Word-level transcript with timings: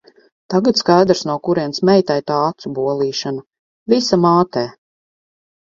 Tagad 0.53 0.79
skaidrs, 0.79 1.19
no 1.31 1.35
kurienes 1.49 1.83
meitai 1.89 2.17
tā 2.31 2.39
acu 2.47 2.73
bolīšana– 2.79 3.45
visa 3.95 4.21
mātē. 4.27 4.69